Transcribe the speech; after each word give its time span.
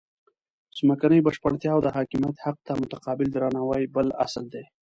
ځمکنۍ 0.77 1.19
بشپړتیا 1.27 1.71
او 1.75 1.79
د 1.83 1.87
حاکمیت 1.95 2.35
حق 2.45 2.57
ته 2.67 2.73
متقابل 2.81 3.27
درناوی 3.31 3.83
بل 3.95 4.07
اصل 4.25 4.45
دی. 4.53 4.63